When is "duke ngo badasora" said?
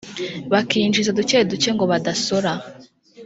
1.49-2.51